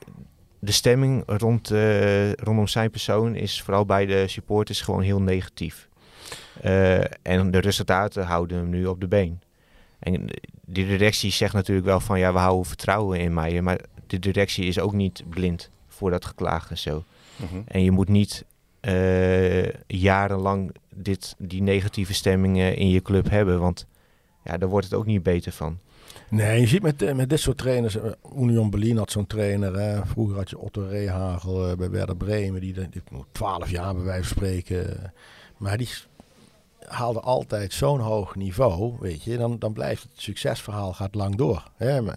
[0.59, 5.89] de, stemming rond, eh, rondom zijn persoon is vooral bij de supporters gewoon heel negatief.
[6.61, 9.41] Eh, en de resultaten houden hem nu op de been.
[9.99, 10.27] En
[10.65, 13.63] de directie zegt natuurlijk wel van ja, we houden vertrouwen in mij.
[13.63, 17.05] Maar de directie is ook niet blind voor dat geklaag en zo.
[17.37, 17.63] Mhm.
[17.67, 18.45] En je moet niet
[18.81, 23.61] eh, jarenlang dit, die negatieve stemmingen in je club hebben.
[23.61, 23.87] Want
[24.45, 25.79] ja, daar wordt het ook niet beter van.
[26.31, 29.79] Nee, je ziet met, eh, met dit soort trainers, eh, Union Berlin had zo'n trainer,
[29.79, 30.07] hè.
[30.07, 34.29] vroeger had je Otto Rehagel eh, bij Werder Bremen, die, die 12 jaar bij wijze
[34.29, 35.13] van spreken,
[35.57, 35.89] maar die
[36.87, 41.71] haalde altijd zo'n hoog niveau, weet je, dan, dan blijft het succesverhaal gaat lang door.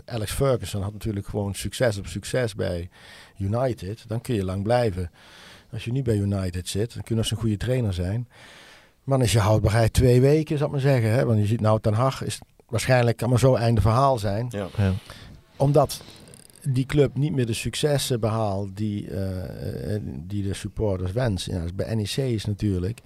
[0.06, 2.90] Alex Ferguson had natuurlijk gewoon succes op succes bij
[3.38, 5.12] United, dan kun je lang blijven.
[5.72, 8.28] Als je nu bij United zit, dan kun je nog zo'n goede trainer zijn.
[9.10, 11.12] Maar dan is je houdbaarheid twee weken, zou ik maar zeggen.
[11.12, 11.26] Hè?
[11.26, 14.48] Want je ziet nou Ten Hag is waarschijnlijk kan maar zo einde verhaal zijn.
[14.50, 14.68] Ja.
[14.78, 14.94] Ja.
[15.56, 16.02] Omdat
[16.64, 21.54] die club niet meer de successen behaalt die, eh, eh, die de supporters wensen.
[21.54, 23.00] Ja, dus bij NEC is natuurlijk...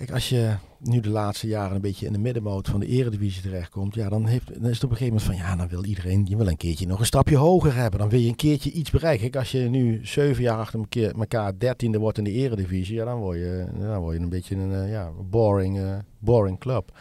[0.00, 3.42] Kijk, als je nu de laatste jaren een beetje in de middenmoot van de eredivisie
[3.42, 3.94] terechtkomt...
[3.94, 5.46] Ja, dan, heeft, dan is het op een gegeven moment van...
[5.48, 8.00] Ja, dan wil iedereen je wil een keertje nog een stapje hoger hebben.
[8.00, 9.20] Dan wil je een keertje iets bereiken.
[9.30, 10.80] Kijk, als je nu zeven jaar achter
[11.18, 12.94] elkaar- dertiende wordt in de eredivisie...
[12.94, 16.58] Ja, dan word je, dan word je een beetje een eh, ja, boring, eh, boring
[16.58, 16.92] club.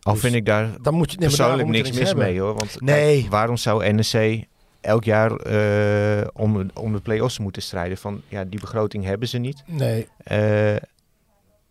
[0.00, 2.24] Al Dus vind ik daar Dan moet je nee, persoonlijk moet je niks mis hebben.
[2.24, 2.54] mee hoor.
[2.54, 3.20] Want Nee.
[3.20, 4.46] kijk, waarom zou NEC
[4.80, 7.96] elk jaar eh, om, om de play-offs moeten strijden?
[7.98, 9.62] Van ja, die begroting hebben ze niet.
[9.66, 10.06] Nee,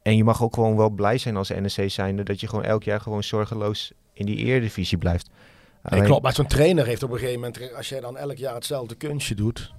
[0.04, 2.84] en je mag ook gewoon wel blij zijn als NEC zijnde dat je gewoon elk
[2.84, 5.28] jaar gewoon zorgeloos in die eredivisie blijft.
[5.28, 8.38] Nee, Alleen- klopt, maar zo'n trainer heeft op een gegeven moment, als jij dan elk
[8.38, 9.74] jaar hetzelfde kunstje doet,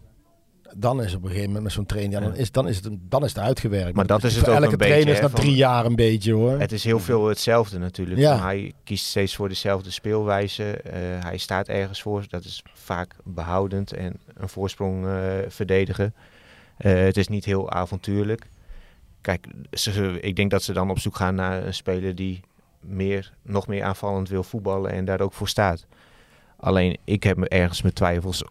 [0.76, 2.96] dan is op een gegeven moment met zo'n trainer, ja, dan, is, dan, is het,
[3.00, 3.96] dan is het uitgewerkt.
[3.96, 5.96] Maar dat is het voor ook elke een trainer beetje, is na drie jaar een
[5.96, 6.60] beetje hoor.
[6.60, 8.20] Het is heel veel hetzelfde natuurlijk.
[8.20, 8.42] Ja.
[8.42, 10.72] Hij kiest steeds voor dezelfde speelwijze.
[10.72, 12.24] Eh, hij staat ergens voor.
[12.28, 16.14] Dat is vaak behoudend en een voorsprong eh, verdedigen.
[16.76, 18.46] Eh, het is niet heel avontuurlijk.
[19.24, 22.40] Kijk, ze, ik denk dat ze dan op zoek gaan naar een speler die
[22.80, 25.86] meer, nog meer aanvallend wil voetballen en daar ook voor staat.
[26.56, 28.44] Alleen ik heb me ergens mijn twijfels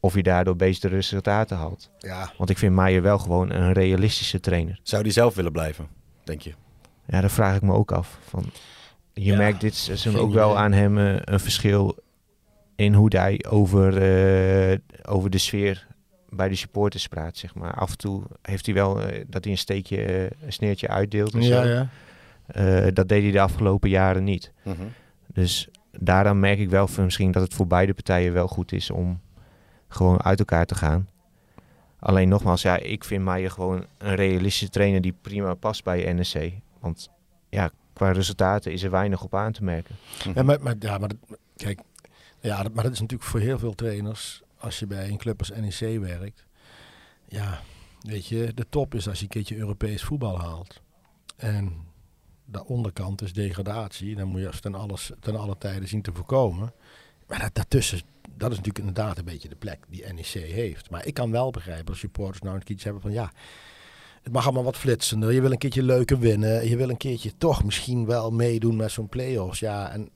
[0.00, 1.90] of hij daardoor betere resultaten haalt.
[1.98, 4.80] ja, Want ik vind Maier wel gewoon een realistische trainer.
[4.82, 5.86] Zou die zelf willen blijven,
[6.24, 6.54] denk je?
[7.06, 8.18] Ja, daar vraag ik me ook af.
[8.28, 8.44] Van,
[9.12, 11.98] je Ja, merkt dit seizoen ook wel aan hem eh, een verschil
[12.76, 15.86] in hoe hij over, eh, over de sfeer
[16.36, 17.36] bij de supporters praat.
[17.36, 17.74] Zeg maar.
[17.74, 21.34] Af en toe heeft hij wel eh, dat hij een steekje, eh, een sneertje uitdeelt.
[21.34, 21.68] En ja, zo.
[21.68, 21.88] ja.
[22.46, 24.52] Eh, dat deed hij de afgelopen jaren niet.
[24.62, 24.82] Mhm.
[25.26, 28.90] Dus daaraan merk ik wel van misschien dat het voor beide partijen wel goed is
[28.90, 29.20] om
[29.88, 31.08] gewoon uit elkaar te gaan.
[31.98, 36.52] Alleen nogmaals, ja, ik vind Meijer gewoon een realistische trainer die prima past bij NEC.
[36.80, 37.10] Want
[37.48, 39.94] ja, qua resultaten is er weinig op aan te merken.
[40.34, 41.10] Ja, maar, maar, ja, maar
[41.56, 41.80] kijk,
[42.40, 45.50] ja, maar dat is natuurlijk voor heel veel trainers, als je bij een club als
[45.50, 46.44] NEC werkt,
[47.28, 47.60] ja,
[48.00, 50.80] weet je, de top is als je een keertje Europees voetbal haalt.
[51.36, 51.72] En
[52.44, 56.72] de onderkant is degradatie, dan moet je ten, alles, ten alle tijden zien te voorkomen.
[57.26, 58.00] Maar dat, daartussen,
[58.36, 60.90] dat is natuurlijk inderdaad een beetje de plek die NEC heeft.
[60.90, 63.32] Maar ik kan wel begrijpen als supporters nou een keertje hebben van ja,
[64.22, 65.32] het mag allemaal wat flitsender.
[65.32, 66.68] Je wil een keertje leuker winnen.
[66.68, 69.58] Je wil een keertje toch misschien wel meedoen met zo'n play-offs.
[69.58, 70.08] Ja, en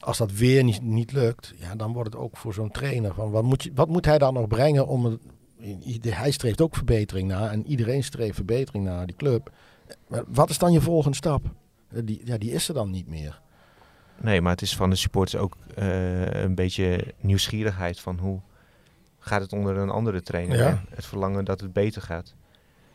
[0.00, 3.30] als dat weer niet, niet lukt, ja, dan wordt het ook voor zo'n trainer van
[3.30, 5.20] wat moet, je, wat moet hij dan nog brengen om het
[6.02, 7.50] hij streeft ook verbetering na.
[7.50, 9.52] En iedereen streeft verbetering na, die club.
[10.08, 11.42] Maar wat is dan je volgende stap?
[11.88, 13.40] Eh, Die, ja, die is er dan niet meer.
[14.20, 18.40] Nee, maar het is van de supporters ook eh, een beetje nieuwsgierigheid van hoe
[19.18, 20.56] gaat het onder een andere trainer.
[20.56, 20.82] Ja.
[20.90, 22.34] Het verlangen dat het beter gaat.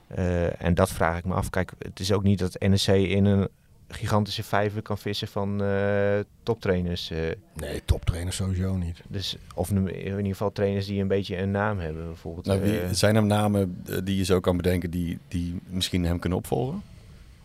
[0.07, 1.49] Eh, en dat vraag ik me af.
[1.49, 3.49] Kijk, het is ook niet dat NEC in een
[3.93, 7.11] gigantische vijver kan vissen van eh, toptrainers.
[7.11, 7.19] eh.
[7.53, 9.01] Nee, toptrainer sowieso niet.
[9.07, 12.05] dus, of in ieder geval trainers die een beetje een naam hebben.
[12.05, 16.05] Bijvoorbeeld, Nou, wie, eh, zijn er namen die je zo kan bedenken die, die misschien
[16.05, 16.81] hem kunnen opvolgen?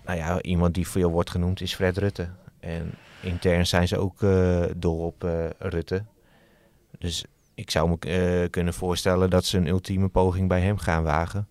[0.04, 2.28] nou ja, iemand die veel wordt genoemd is Fred Rutte.
[2.60, 4.20] En intern zijn ze ook
[4.76, 6.04] dol op Rutte.
[6.98, 11.48] Dus ik zou me kunnen voorstellen dat ze een ultieme poging bij hem gaan wagen.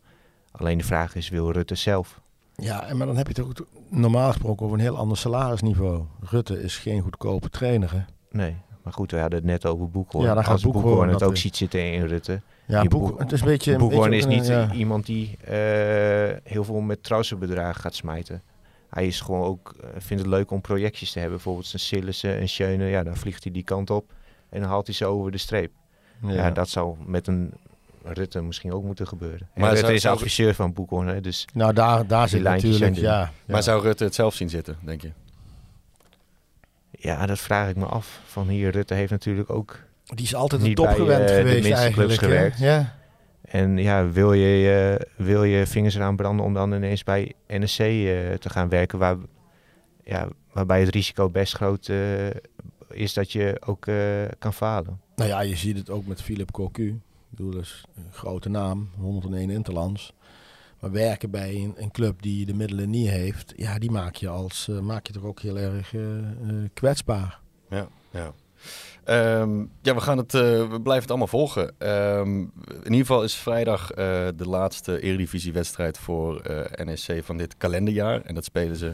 [0.52, 2.22] Alleen de vraag is, wil Rutte zelf?
[2.64, 6.04] Ja, maar dan heb je het ook normaal gesproken over een heel ander salarisniveau.
[6.20, 7.92] Rutte is geen goedkope trainer.
[7.92, 8.02] Hè?
[8.38, 8.56] Nee.
[8.84, 10.26] Maar goed, we hadden het net over Boekhoorn.
[10.26, 12.42] Ja, dan gaat Als Boekhorn Boekhoorn het ook ziet zitten in Rutte.
[12.66, 13.72] Ja, Boek, Boek- het is een beetje...
[13.72, 14.72] een Boekhoorn is niet een, ja.
[14.74, 18.42] iemand die eh, heel veel met trouwsenbedragen gaat smijten.
[18.90, 21.36] Hij is gewoon ook, eh, vindt het leuk om projectjes te hebben.
[21.36, 22.86] Bijvoorbeeld zijn Sillissen en Schöne.
[22.86, 24.14] Ja, dan vliegt hij die kant op.
[24.50, 25.72] En dan haalt hij ze over de streep.
[26.22, 27.54] Ja, dat zou met een
[28.14, 29.50] Rutte misschien ook moeten gebeuren.
[29.54, 32.96] En Maar Rutte is adviseur van Boekhoorn, hè, dus Nou, daar, daar zit natuurlijk...
[32.96, 33.32] Ja, ja.
[33.46, 35.12] Maar zou Rutte het zelf zien zitten, denk je?
[36.92, 38.22] ja, dat vraag ik me af.
[38.26, 39.80] Van hier, Rutte heeft natuurlijk ook...
[40.04, 42.14] Die is altijd een niet bij, topgewend eh, de geweest eigenlijk.
[42.20, 42.60] gewerkt.
[42.60, 42.96] Ja.
[43.42, 47.80] En ja, wil je, eh, wil je vingers eraan branden om dan ineens bij NSC
[47.80, 49.16] eh, te gaan werken, waar,
[50.04, 51.98] ja, waarbij het risico best groot eh,
[52.90, 53.96] is dat je ook eh,
[54.40, 55.02] kan falen.
[55.16, 57.00] Nou ja, je ziet het ook met Philip Cocu.
[57.38, 60.14] Ik bedoel, dat is een grote naam, 101 Interlands.
[60.80, 64.28] Maar werken bij een, een club die de middelen niet heeft, ja, die maak je,
[64.30, 66.26] als, eh, maak je toch ook heel erg eh, eh,
[66.74, 67.40] kwetsbaar.
[67.70, 68.34] Ja, ja.
[69.04, 71.74] Ehm, ja, we, gaan het, eh, we blijven het allemaal volgen.
[71.78, 77.58] Ehm, in ieder geval is vrijdag eh, de laatste Eredivisie-wedstrijd voor eh NEC van dit
[77.58, 78.22] kalenderjaar.
[78.22, 78.94] En dat spelen ze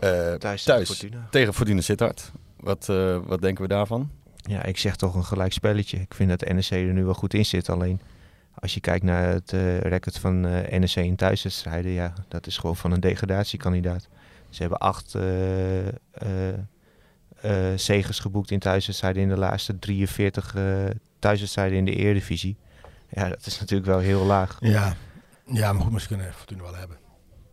[0.00, 1.26] eh, Thuis, thuis Fortuna.
[1.30, 2.32] tegen Fortuna Sittard.
[2.60, 4.10] Wat, eh, wat denken we daarvan?
[4.42, 5.98] Ja, ik zeg toch een gelijk spelletje.
[5.98, 7.68] Ik vind dat NEC er nu wel goed in zit.
[7.70, 8.00] Alleen
[8.54, 12.56] als je kijkt naar het eh, record van eh NEC in thuiswedstrijden, ja, dat is
[12.56, 14.08] gewoon van een degradatiekandidaat.
[14.50, 15.92] Ze hebben acht eh, eh,
[17.40, 20.62] eh, zegens geboekt in thuiswedstrijden in de laatste 43 eh
[21.18, 22.56] thuiswedstrijden in de Eredivisie.
[23.08, 24.56] Ja, dat is natuurlijk wel heel laag.
[24.60, 24.94] Ja,
[25.46, 26.96] ja maar goed, ze kunnen Fortuna wel hebben.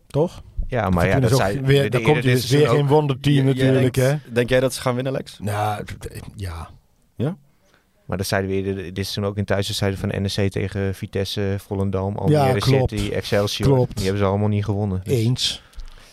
[0.06, 0.42] Toch?
[0.66, 4.16] Ja, maar ja, dat zijn weer, komt dus weer geen wonderteam natuurlijk, hè?
[4.32, 5.38] denk jij dat ze gaan winnen, Lex?
[5.38, 6.20] Nou, t-
[7.20, 7.36] ja.
[8.04, 11.54] Maar dat zeiden we eerder, dit is toen ook in thuiswedstrijden van NEC tegen Vitesse,
[11.58, 12.90] Volendam, Almere Ja, klopt.
[12.90, 13.68] City, Excelsior.
[13.74, 13.94] Klopt.
[13.96, 15.00] Die hebben ze allemaal niet gewonnen.
[15.04, 15.62] Dus- Eens.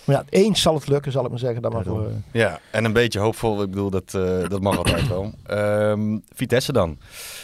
[0.03, 1.61] Maar ja, eens zal het lukken, zal ik maar zeggen.
[1.61, 2.03] Dan maar Daarom.
[2.03, 3.61] voor, Ja, en een beetje hoopvol.
[3.61, 5.31] Ik bedoel, dat, eh, dat mag altijd wel.
[5.45, 6.97] Ehm, Vitesse dan.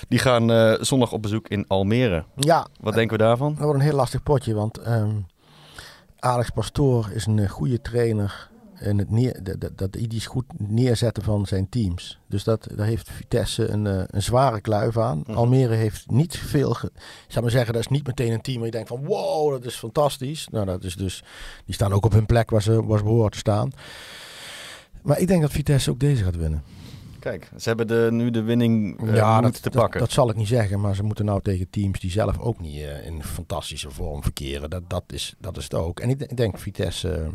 [0.08, 2.24] Die gaan eh, zondag op bezoek in Almere.
[2.36, 3.54] ja, Wat denken we daarvan?
[3.54, 5.12] Dat wordt een heel lastig potje, want ehm,
[6.20, 8.50] Alex Pastoor is een eh, goede trainer.
[8.84, 12.20] En het neer, dat, dat, goed neerzetten van zijn teams.
[12.28, 15.24] Dus dat, daar heeft Vitesse een, eh, een zware kluif aan.
[15.28, 15.38] Mhm.
[15.38, 16.74] Almere heeft niet veel.
[16.74, 19.06] Ge, ik zou maar zeggen, dat is niet meteen een team waar je denkt van
[19.06, 20.48] wow, dat is fantastisch.
[20.52, 21.24] Nou, dat is dus.
[21.66, 23.72] Die staan ook op hun plek waar ze, waar ze behoren te staan.
[25.02, 26.64] Maar ik denk dat Vitesse ook deze gaat winnen.
[27.20, 30.00] Kijk, ze hebben de, nu de winning eh, ja, dat, te pakken.
[30.00, 32.82] dat zal ik niet zeggen, maar ze moeten nou tegen teams die zelf ook niet
[32.82, 34.70] eh, in fantastische vorm verkeren.
[34.70, 36.00] Dat, dat, is, dat is het ook.
[36.00, 37.30] En ik, ik denk Vitesse.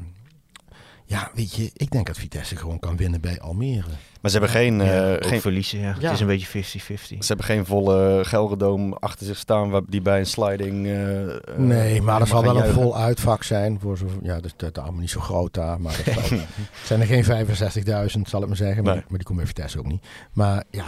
[1.09, 3.87] Eh, ja, weet je, ik denk dat Vitesse gewoon kan winnen bij Almere.
[4.21, 5.87] maar ze hebben geen, eh, Ja, ook geen, verliezen, ja.
[5.99, 6.05] Ja.
[6.05, 7.19] Het is een beetje 50-50.
[7.19, 10.87] ze hebben geen volle Gelredoom achter zich staan waar die bij een sliding.
[10.87, 13.81] eh, eh, nee, maar er zal wel een vol uitvak zijn.
[13.81, 15.81] Voor zo, ja, dat is dat is allemaal niet zo groot daar.
[15.81, 16.47] Maar zal- het
[16.87, 18.83] zijn er geen 65.000, zal ik maar zeggen.
[18.85, 19.01] Maar, Nee.
[19.03, 20.07] die- maar die komen bij Vitesse ook niet.
[20.33, 20.87] Maar ja,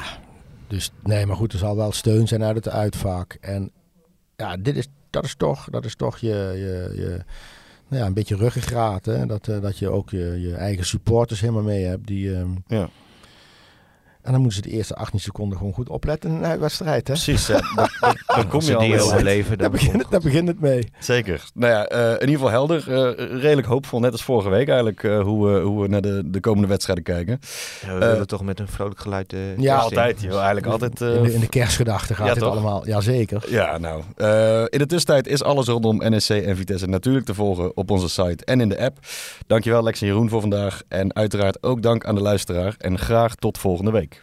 [0.68, 3.37] dus nee, maar goed, er zal wel steun zijn uit het uitvak.
[3.40, 3.70] En
[4.37, 7.24] ja, dit is, dat is toch, dat is toch je, je, je
[7.90, 9.05] ja, een beetje ruggengraat.
[9.05, 9.26] Hè?
[9.26, 12.07] Dat, eh, dat je ook je, je eigen supporters helemaal mee hebt.
[12.07, 12.88] Die, ehm, Ja.
[14.22, 17.09] En dan moeten ze de eerste 18 seconden gewoon goed opletten in een uitwedstrijd.
[17.09, 17.12] Hè?
[17.14, 17.46] Precies.
[17.50, 17.62] Dan-
[18.00, 19.04] dan- dan kom je al die wel.
[19.06, 20.88] overleven, Daar dan begint, het, daar begint het mee.
[20.98, 21.44] Zeker.
[21.54, 22.78] Nou ja, eh, in ieder geval helder.
[22.92, 26.22] eh, redelijk hoopvol, net als vorige week eigenlijk, eh, hoe, we, hoe we naar de,
[26.26, 27.40] de komende wedstrijden kijken.
[27.87, 30.16] Ja, we willen toch met een vrolijk geluid Ja, altijd.
[30.16, 30.22] in.
[30.22, 31.00] Je wil eigenlijk altijd...
[31.00, 32.52] eh, in, de, in de kerstgedachte gaat ja, dit toch?
[32.52, 32.87] allemaal.
[32.87, 33.44] Jazeker.
[33.48, 34.02] Ja, nou.
[34.16, 38.09] eh, in de tussentijd is alles rondom NSC en Vitesse natuurlijk te volgen op onze
[38.09, 38.98] site en in de app.
[39.46, 40.83] Dankjewel Lex en Jeroen voor vandaag.
[40.88, 42.74] En uiteraard ook dank aan de luisteraar.
[42.78, 44.19] En graag tot volgende week.